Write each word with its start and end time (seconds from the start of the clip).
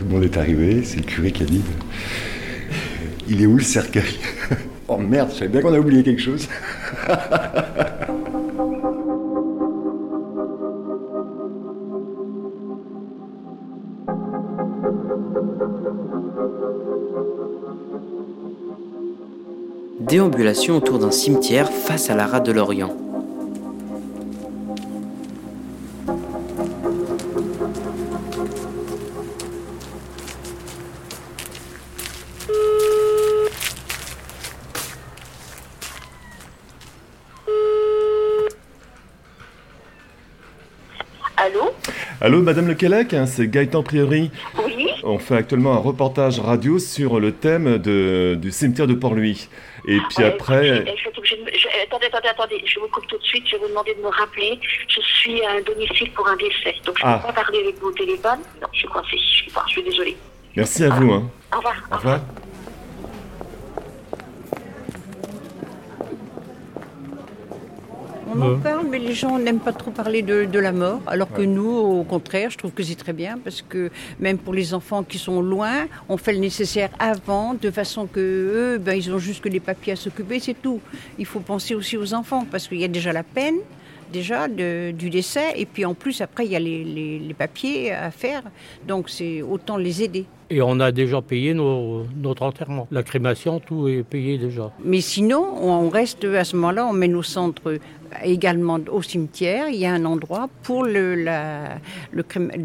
Tout 0.00 0.06
le 0.06 0.12
monde 0.12 0.24
est 0.24 0.38
arrivé, 0.38 0.82
c'est 0.82 0.96
le 0.96 1.02
curé 1.02 1.30
qui 1.30 1.42
a 1.42 1.46
dit 1.46 1.60
Il 3.28 3.42
est 3.42 3.44
où 3.44 3.56
le 3.58 3.62
cercueil 3.62 4.18
Oh 4.88 4.96
merde, 4.96 5.28
je 5.30 5.40
savais 5.40 5.48
bien 5.48 5.60
qu'on 5.60 5.74
a 5.74 5.78
oublié 5.78 6.02
quelque 6.02 6.22
chose. 6.22 6.48
Déambulation 20.00 20.78
autour 20.78 20.98
d'un 20.98 21.10
cimetière 21.10 21.70
face 21.70 22.08
à 22.08 22.14
la 22.14 22.26
rade 22.26 22.46
de 22.46 22.52
l'Orient. 22.52 23.09
Allô 41.50 41.70
Allô, 42.20 42.40
Madame 42.42 42.68
Le 42.68 42.74
Quellec, 42.74 43.14
hein, 43.14 43.26
c'est 43.26 43.48
Gaëtan 43.48 43.82
Priori. 43.82 44.30
Oui 44.64 44.86
On 45.02 45.18
fait 45.18 45.36
actuellement 45.36 45.72
un 45.72 45.78
reportage 45.78 46.38
radio 46.38 46.78
sur 46.78 47.18
le 47.18 47.32
thème 47.32 47.78
de- 47.78 48.36
du 48.40 48.50
cimetière 48.52 48.86
de 48.86 48.94
Port-Louis. 48.94 49.48
Et 49.88 49.98
puis 50.10 50.22
Euh, 50.24 50.28
après, 50.28 50.66
je 50.66 50.92
je- 51.24 51.68
Attendez, 51.86 52.06
attendez, 52.06 52.28
attendez, 52.28 52.62
je 52.66 52.78
vous 52.78 52.86
coupe 52.88 53.06
tout 53.08 53.18
de 53.18 53.22
suite, 53.24 53.44
je 53.46 53.52
vais 53.56 53.62
vous 53.62 53.68
demander 53.68 53.94
de 53.94 54.00
me 54.00 54.08
rappeler. 54.08 54.58
Je 54.88 55.00
suis 55.00 55.42
à 55.44 55.52
un 55.52 55.60
domicile 55.62 56.10
pour 56.12 56.28
un 56.28 56.36
décès, 56.36 56.74
donc 56.84 56.96
je 56.98 57.04
ne 57.04 57.10
Ah. 57.10 57.18
peux 57.18 57.32
pas 57.32 57.42
parler 57.42 57.58
avec 57.64 57.78
vous 57.80 57.88
au 57.88 57.92
téléphone? 57.92 58.38
Non, 58.60 58.68
je 58.72 58.78
suis 58.78 58.88
coincée, 58.88 59.16
je 59.18 59.36
suis, 59.42 59.50
pas, 59.50 59.64
je 59.66 59.72
suis 59.72 59.82
désolée. 59.82 60.16
merci 60.56 60.84
à 60.84 60.90
vous. 60.90 61.10
Hein. 61.12 61.28
Au 61.52 61.56
revoir. 61.56 61.74
Au 61.90 61.96
revoir. 61.96 62.20
On 68.32 68.40
en 68.42 68.58
parle, 68.58 68.86
mais 68.88 68.98
les 68.98 69.14
gens 69.14 69.38
n'aiment 69.38 69.58
pas 69.58 69.72
trop 69.72 69.90
parler 69.90 70.22
de, 70.22 70.44
de 70.44 70.58
la 70.58 70.72
mort, 70.72 71.00
alors 71.06 71.32
que 71.32 71.42
nous, 71.42 71.68
au 71.68 72.04
contraire, 72.04 72.50
je 72.50 72.58
trouve 72.58 72.70
que 72.70 72.82
c'est 72.82 72.94
très 72.94 73.12
bien, 73.12 73.38
parce 73.42 73.62
que 73.62 73.90
même 74.20 74.38
pour 74.38 74.54
les 74.54 74.72
enfants 74.72 75.02
qui 75.02 75.18
sont 75.18 75.42
loin, 75.42 75.86
on 76.08 76.16
fait 76.16 76.32
le 76.32 76.38
nécessaire 76.38 76.90
avant, 76.98 77.54
de 77.54 77.70
façon 77.70 78.06
que 78.06 78.20
eux, 78.20 78.78
ben, 78.78 78.94
ils 78.94 79.12
ont 79.12 79.18
juste 79.18 79.42
que 79.42 79.48
les 79.48 79.60
papiers 79.60 79.94
à 79.94 79.96
s'occuper, 79.96 80.38
c'est 80.38 80.60
tout. 80.60 80.80
Il 81.18 81.26
faut 81.26 81.40
penser 81.40 81.74
aussi 81.74 81.96
aux 81.96 82.14
enfants, 82.14 82.46
parce 82.50 82.68
qu'il 82.68 82.78
y 82.78 82.84
a 82.84 82.88
déjà 82.88 83.12
la 83.12 83.24
peine, 83.24 83.56
déjà, 84.12 84.48
de- 84.48 84.90
du 84.92 85.10
décès, 85.10 85.52
et 85.56 85.66
puis 85.66 85.84
en 85.84 85.94
plus, 85.94 86.20
après, 86.20 86.44
il 86.46 86.52
y 86.52 86.56
a 86.56 86.60
les, 86.60 86.84
les- 86.84 87.18
les 87.18 87.34
papiers 87.34 87.92
à 87.92 88.10
faire, 88.10 88.42
donc 88.86 89.08
c'est 89.10 89.42
autant 89.42 89.76
les 89.76 90.02
aider. 90.02 90.24
Et 90.52 90.60
on 90.62 90.80
a 90.80 90.90
déjà 90.90 91.22
payé 91.22 91.54
nos- 91.54 92.04
notre 92.16 92.42
enterrement. 92.42 92.88
La 92.90 93.04
crémation, 93.04 93.60
tout 93.60 93.86
est 93.86 94.02
payé 94.02 94.36
déjà. 94.36 94.72
Mais 94.84 95.00
sinon, 95.00 95.44
on 95.62 95.88
reste 95.88 96.24
à 96.24 96.42
ce 96.44 96.56
moment-là, 96.56 96.86
on 96.88 96.92
met 96.92 97.06
nos 97.06 97.22
centres 97.22 97.78
également 98.24 98.80
au 98.90 99.00
cimetière. 99.00 99.68
Il 99.68 99.76
y 99.76 99.86
a 99.86 99.92
un 99.92 100.04
endroit 100.04 100.48
pour 100.64 100.82
le, 100.82 101.14
la, 101.14 101.78
le, 102.10 102.24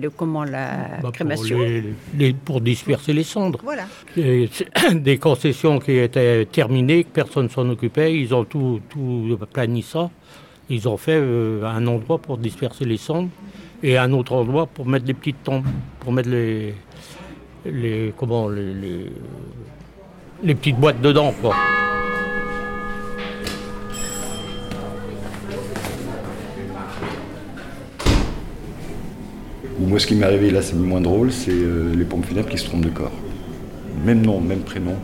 comment, 0.09 0.43
la 0.45 0.69
Bah, 0.71 0.97
pour, 1.01 1.11
crémation. 1.11 1.59
les- 1.59 1.83
les- 2.17 2.33
pour 2.33 2.59
disperser 2.59 3.13
les 3.13 3.23
cendres. 3.23 3.59
Voilà. 3.63 3.83
Et 4.17 4.49
des 4.95 5.19
concessions 5.19 5.77
qui 5.77 5.91
étaient 5.99 6.45
terminées, 6.45 7.03
que 7.03 7.09
personne 7.09 7.49
s'en 7.51 7.69
occupait. 7.69 8.17
Ils 8.17 8.33
ont 8.33 8.45
tout, 8.45 8.79
tout 8.89 9.37
plani 9.53 9.83
ça. 9.83 10.09
Ils 10.69 10.87
ont 10.87 10.97
fait 10.97 11.19
euh, 11.21 11.63
un 11.63 11.85
endroit 11.85 12.17
pour 12.17 12.39
disperser 12.39 12.85
les 12.85 12.97
cendres 12.97 13.29
et 13.83 13.99
un 13.99 14.11
autre 14.13 14.33
endroit 14.33 14.65
pour 14.65 14.87
mettre 14.87 15.05
les 15.05 15.13
petites 15.13 15.43
tombes, 15.43 15.65
pour 15.99 16.11
mettre 16.11 16.29
les, 16.29 16.73
les 17.65 18.13
comment 18.17 18.47
les, 18.49 19.11
petites 20.55 20.77
boîtes 20.77 20.99
dedans 21.01 21.33
quoi. 21.39 21.55
Moi, 29.77 29.99
ce 29.99 30.07
qui 30.07 30.15
m'est 30.15 30.25
arrivé 30.25 30.49
là, 30.49 30.63
c'est 30.63 30.75
moins 30.75 31.01
drôle, 31.01 31.31
c'est 31.31 31.51
euh, 31.51 31.93
les 31.93 32.05
pompes 32.05 32.25
funèbres 32.25 32.49
qui 32.49 32.57
se 32.57 32.65
trompent 32.65 32.85
de 32.85 32.89
corps. 32.89 33.11
Même 34.03 34.21
nom, 34.21 34.41
même 34.41 34.61
prénom. 34.61 34.95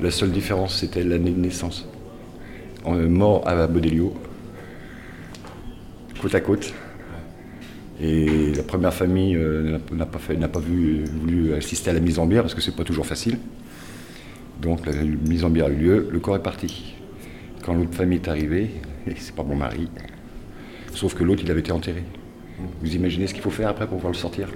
La 0.00 0.10
seule 0.10 0.30
différence, 0.30 0.78
c'était 0.78 1.02
l'année 1.02 1.30
de 1.30 1.40
naissance. 1.40 1.86
Euh, 2.86 3.08
mort 3.08 3.46
à 3.46 3.66
Bodelio, 3.66 4.14
côte 6.22 6.34
à 6.34 6.40
côte. 6.40 6.72
Et 8.00 8.52
la 8.54 8.62
première 8.62 8.94
famille 8.94 9.36
euh, 9.36 9.78
n'a- 9.92 10.06
pas, 10.06 10.18
fait- 10.18 10.36
n'a 10.36 10.48
pas 10.48 10.60
vu- 10.60 11.04
voulu 11.04 11.54
assister 11.54 11.90
à 11.90 11.92
la 11.92 12.00
mise 12.00 12.18
en 12.18 12.26
bière 12.26 12.42
parce 12.42 12.54
que 12.54 12.60
c'est 12.60 12.74
pas 12.74 12.84
toujours 12.84 13.06
facile. 13.06 13.38
Donc 14.60 14.86
la 14.86 14.92
mise 14.92 15.44
en 15.44 15.50
bière 15.50 15.66
a 15.66 15.70
eu 15.70 15.76
lieu, 15.76 16.08
le 16.10 16.18
corps 16.20 16.36
est 16.36 16.42
parti. 16.42 16.94
Quand 17.64 17.74
l'autre 17.74 17.94
famille 17.94 18.18
est 18.18 18.28
arrivée, 18.28 18.70
et 19.06 19.12
c'est 19.18 19.34
pas 19.34 19.42
mon 19.44 19.56
mari, 19.56 19.88
sauf 20.94 21.14
que 21.14 21.22
l'autre 21.24 21.42
il 21.44 21.50
avait 21.50 21.60
été 21.60 21.72
enterré. 21.72 22.02
Vous 22.82 22.94
imaginez 22.94 23.26
ce 23.26 23.34
qu'il 23.34 23.42
faut 23.42 23.50
faire 23.50 23.68
après 23.68 23.86
pour 23.86 23.96
pouvoir 23.98 24.12
le 24.12 24.18
sortir? 24.18 24.48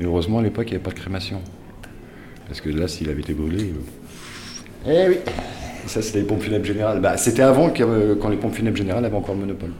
Et 0.00 0.04
heureusement, 0.04 0.38
à 0.38 0.42
l'époque, 0.42 0.66
il 0.68 0.70
n'y 0.70 0.74
avait 0.76 0.84
pas 0.84 0.90
de 0.90 0.98
crémation. 0.98 1.40
Parce 2.48 2.60
que 2.60 2.68
là, 2.68 2.88
s'il 2.88 3.08
avait 3.08 3.20
été 3.22 3.32
brûlé. 3.32 3.72
euh, 4.86 5.06
Eh 5.06 5.08
oui 5.10 5.16
Ça, 5.86 6.02
c'était 6.02 6.18
les 6.20 6.24
pompes 6.26 6.42
funèbres 6.42 6.64
générales. 6.64 7.00
Bah, 7.00 7.16
c'était 7.16 7.42
avant 7.42 7.72
y 7.72 7.82
avait- 7.82 8.16
quand 8.20 8.28
les 8.28 8.36
pompes 8.36 8.54
funèbres 8.54 8.76
générales 8.76 9.04
avaient 9.04 9.16
encore 9.16 9.34
le 9.34 9.40
monopole. 9.42 9.70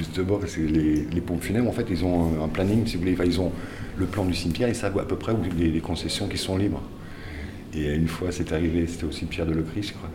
Justement, 0.00 0.38
parce 0.38 0.54
que 0.54 0.62
les, 0.62 1.20
pompes 1.20 1.42
funèbres, 1.42 1.68
en 1.68 1.72
fait, 1.72 1.84
ils 1.90 2.06
ont 2.06 2.42
un, 2.42 2.48
planning, 2.48 2.86
si 2.86 2.94
vous 2.96 3.02
voulez. 3.02 3.14
Ils 3.22 3.38
ont 3.38 3.52
le 3.98 4.06
plan 4.06 4.24
du 4.24 4.32
cimetière, 4.32 4.66
ils 4.66 4.74
savent 4.74 4.98
à 4.98 5.04
peu 5.04 5.16
près 5.16 5.32
où 5.32 5.38
les, 5.58 5.78
concessions 5.80 6.26
qui 6.26 6.38
sont 6.38 6.56
libres. 6.56 6.80
Et 7.74 7.92
une 7.92 8.08
fois, 8.08 8.32
c'est 8.32 8.50
arrivé, 8.54 8.86
c'était 8.86 9.04
au 9.04 9.12
cimetière 9.12 9.44
de 9.44 9.52
Lecry, 9.52 9.82
je 9.82 9.92
crois. 9.92 10.08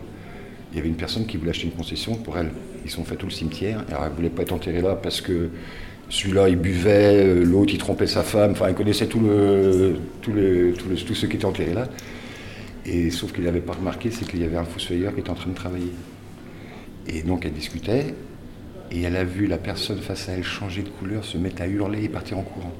Il 0.72 0.76
y 0.76 0.80
avait 0.80 0.88
une 0.88 0.96
personne 0.96 1.24
qui 1.24 1.36
voulait 1.36 1.50
acheter 1.50 1.66
une 1.66 1.72
concession 1.72 2.16
pour 2.16 2.36
elle. 2.36 2.50
Ils 2.84 2.98
ont 2.98 3.04
fait 3.04 3.14
tout 3.14 3.26
le 3.26 3.32
cimetière. 3.32 3.84
Alors, 3.88 4.02
elle 4.02 4.10
ne 4.10 4.16
voulait 4.16 4.28
pas 4.28 4.42
être 4.42 4.52
enterrée 4.52 4.82
là 4.82 4.96
parce 4.96 5.20
que 5.20 5.50
celui-là, 6.08 6.48
il 6.48 6.56
buvait, 6.56 7.24
euh, 7.24 7.44
l'autre, 7.44 7.72
il 7.72 7.78
trompait 7.78 8.08
sa 8.08 8.24
femme. 8.24 8.50
Enfin, 8.50 8.66
elle 8.66 8.74
connaissait 8.74 9.06
tout 9.06 9.20
le, 9.20 9.94
tout 10.20 10.32
le, 10.32 10.72
tout 10.72 11.14
ceux 11.14 11.28
qui 11.28 11.36
étaient 11.36 11.44
enterrés 11.44 11.74
là. 11.74 11.86
Et 12.84 13.12
sauf 13.12 13.32
qu'il 13.32 13.44
n'avait 13.44 13.60
pas 13.60 13.74
remarqué, 13.74 14.10
c'est 14.10 14.28
qu'il 14.28 14.40
y 14.40 14.44
avait 14.44 14.56
un 14.56 14.64
fossoyeur 14.64 15.14
qui 15.14 15.20
était 15.20 15.30
en 15.30 15.34
train 15.34 15.50
de 15.50 15.54
travailler. 15.54 15.92
Et 17.06 17.22
donc, 17.22 17.46
elle 17.46 17.52
discutait. 17.52 18.14
Et 18.90 19.02
elle 19.02 19.16
a 19.16 19.24
vu 19.24 19.46
la 19.46 19.58
personne 19.58 19.98
face 19.98 20.28
à 20.28 20.32
elle 20.32 20.44
changer 20.44 20.82
de 20.82 20.88
couleur, 20.88 21.24
se 21.24 21.36
mettre 21.38 21.62
à 21.62 21.66
hurler 21.66 22.04
et 22.04 22.08
partir 22.08 22.38
en 22.38 22.42
courant. 22.42 22.72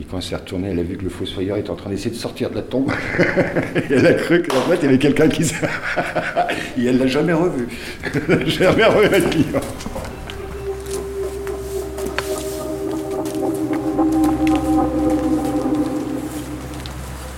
Et 0.00 0.04
quand 0.04 0.16
elle 0.18 0.22
s'est 0.22 0.36
retournée, 0.36 0.68
elle 0.70 0.78
a 0.78 0.82
vu 0.82 0.96
que 0.96 1.02
le 1.04 1.10
fossoyeur 1.10 1.56
était 1.58 1.70
en 1.70 1.74
train 1.76 1.90
d'essayer 1.90 2.10
de 2.10 2.16
sortir 2.16 2.50
de 2.50 2.54
la 2.56 2.62
tombe. 2.62 2.90
et 3.76 3.82
elle 3.94 4.06
a 4.06 4.14
cru 4.14 4.42
qu'en 4.42 4.60
fait, 4.62 4.76
il 4.76 4.84
y 4.84 4.86
avait 4.88 4.98
quelqu'un 4.98 5.28
qui... 5.28 5.42
s- 5.42 5.54
et 6.78 6.84
elle 6.86 6.98
l'a 6.98 7.06
jamais 7.06 7.32
revu. 7.34 7.66
Jamais 8.46 8.84
revu 8.84 9.08
la 9.10 9.20
cliente. 9.20 9.64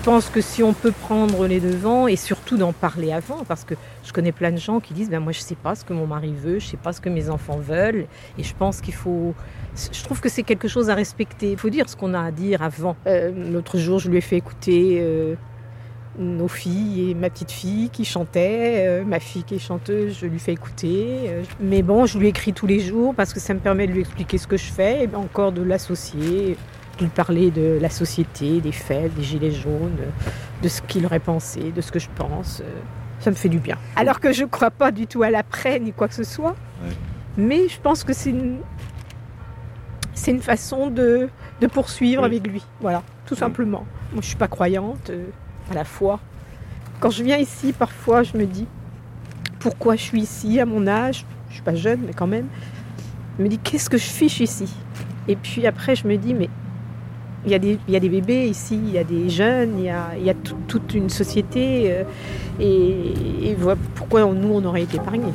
Pense 0.04 0.28
que 0.28 0.42
si 0.42 0.62
on 0.62 0.75
peut 0.75 0.92
prendre 0.92 1.47
les 1.47 1.60
devants 1.60 2.06
et 2.06 2.16
surtout 2.16 2.59
d'en 2.59 2.75
parler 2.75 3.10
avant, 3.10 3.42
parce 3.48 3.65
que 3.65 3.75
je 4.04 4.12
connais 4.12 4.32
plein 4.32 4.53
de 4.53 4.59
gens 4.59 4.78
qui 4.78 4.92
disent 4.92 5.09
ben 5.09 5.19
moi 5.19 5.32
je 5.32 5.41
sais 5.41 5.54
pas 5.54 5.75
ce 5.75 5.82
que 5.82 5.94
mon 5.94 6.06
mari 6.06 6.34
veut, 6.37 6.59
je 6.59 6.66
sais 6.66 6.76
pas 6.76 6.92
ce 6.92 7.00
que 7.00 7.09
mes 7.09 7.31
enfants 7.31 7.56
veulent, 7.56 8.04
et 8.37 8.42
je 8.42 8.54
pense 8.54 8.82
qu'il 8.82 8.92
faut, 8.92 9.34
je 9.75 10.03
trouve 10.04 10.20
que 10.20 10.28
c'est 10.28 10.42
quelque 10.42 10.69
chose 10.69 10.91
à 10.91 10.94
respecter. 10.94 11.53
Il 11.53 11.56
faut 11.56 11.70
dire 11.70 11.88
ce 11.88 11.97
qu'on 11.97 12.12
a 12.12 12.20
à 12.20 12.31
dire 12.32 12.60
avant. 12.62 12.97
Euh, 13.06 13.32
L'autre 13.50 13.78
jour, 13.78 13.98
je 13.98 14.10
lui 14.10 14.19
ai 14.19 14.20
fait 14.20 14.37
écouter 14.37 14.98
euh, 15.00 15.37
nos 16.19 16.48
filles 16.48 17.10
et 17.10 17.15
ma 17.15 17.31
petite 17.31 17.50
fille 17.50 17.88
qui 17.88 18.04
chantait, 18.04 18.84
euh, 18.86 19.04
ma 19.06 19.21
fille 19.21 19.44
qui 19.44 19.54
est 19.54 19.59
chanteuse, 19.59 20.19
je 20.21 20.26
lui 20.26 20.38
fais 20.38 20.53
écouter. 20.53 21.31
mais 21.60 21.81
bon, 21.81 22.04
je 22.04 22.19
lui 22.19 22.28
écris 22.28 22.53
tous 22.53 22.66
les 22.66 22.81
jours 22.81 23.15
parce 23.15 23.32
que 23.32 23.41
ça 23.41 23.54
me 23.54 23.60
permet 23.60 23.86
de 23.86 23.92
lui 23.92 24.01
expliquer 24.01 24.36
ce 24.36 24.47
que 24.47 24.59
je 24.59 24.71
fais 24.71 25.04
et 25.04 25.16
encore 25.16 25.53
de 25.53 25.62
l'associer 25.62 26.59
de 26.98 27.04
lui 27.04 27.10
parler 27.10 27.50
de 27.50 27.78
la 27.80 27.88
société, 27.91 28.60
des 28.60 28.72
fêtes, 28.72 29.14
des 29.14 29.22
gilets 29.22 29.50
jaunes, 29.52 29.96
de 30.62 30.68
ce 30.68 30.80
qu'il 30.82 31.04
aurait 31.06 31.18
pensé, 31.20 31.72
de 31.72 31.80
ce 31.80 31.91
que 31.92 31.98
je 31.98 32.08
pense. 32.14 32.60
euh, 32.64 32.70
Ça 33.20 33.30
me 33.30 33.36
fait 33.36 33.48
du 33.48 33.58
bien. 33.58 33.76
Alors 33.96 34.20
que 34.20 34.32
je 34.32 34.42
ne 34.42 34.48
crois 34.48 34.70
pas 34.70 34.91
du 34.92 35.06
tout 35.06 35.22
à 35.22 35.30
l'après 35.30 35.78
ni 35.80 35.92
quoi 35.92 36.08
que 36.08 36.14
ce 36.14 36.24
soit. 36.24 36.54
Mais 37.36 37.68
je 37.68 37.80
pense 37.80 38.04
que 38.04 38.12
c'est 38.12 38.30
une, 38.30 38.58
c'est 40.14 40.30
une 40.30 40.41
façon 40.42 40.88
de, 40.91 41.28
de 41.60 41.66
poursuivre 41.66 42.22
Oui. 42.22 42.26
avec 42.26 42.46
lui. 42.46 42.62
Voilà, 42.80 43.02
tout 43.26 43.34
simplement. 43.34 43.80
Moi, 43.80 43.86
je 44.12 44.16
ne 44.18 44.22
suis 44.22 44.36
pas 44.36 44.46
croyante 44.48 45.10
euh, 45.10 45.24
à 45.70 45.74
la 45.74 45.84
foi. 45.84 46.20
Quand 47.00 47.10
je 47.10 47.24
viens 47.24 47.38
ici, 47.38 47.72
parfois, 47.72 48.22
je 48.22 48.36
me 48.36 48.46
dis 48.46 48.66
pourquoi 49.58 49.96
je 49.96 50.02
suis 50.02 50.20
ici 50.20 50.60
à 50.60 50.66
mon 50.66 50.86
âge? 50.86 51.24
Je 51.46 51.50
ne 51.50 51.54
suis 51.54 51.62
pas 51.62 51.74
jeune, 51.74 52.00
mais 52.06 52.12
quand 52.12 52.26
même. 52.26 52.46
Je 53.38 53.42
me 53.42 53.48
dis 53.48 53.58
qu'est-ce 53.58 53.91
que 53.91 53.98
je 53.98 54.04
fiche 54.06 54.41
ici? 54.41 54.72
Et 55.26 55.34
puis 55.36 55.66
après, 55.66 55.96
je 55.96 56.06
me 56.06 56.16
dis 56.16 56.34
mais 56.34 56.48
il 57.46 57.52
y, 57.52 57.54
a 57.54 57.58
des, 57.58 57.78
il 57.86 57.92
y 57.92 57.96
a 57.96 58.00
des 58.00 58.08
bébés 58.08 58.48
ici, 58.48 58.74
il 58.82 58.92
y 58.92 58.98
a 58.98 59.04
des 59.04 59.28
jeunes, 59.28 59.78
il 59.78 59.84
y 59.84 59.91
a, 59.91 60.12
il 60.16 60.24
y 60.24 60.30
a 60.30 60.34
toute 60.34 60.94
une 60.94 61.10
société. 61.10 61.92
Euh, 61.92 62.04
et, 62.58 63.50
et 63.50 63.54
voilà 63.54 63.78
pourquoi 63.94 64.24
nous, 64.24 64.54
on 64.54 64.64
aurait 64.64 64.82
été 64.82 64.96
épargnés. 64.96 65.32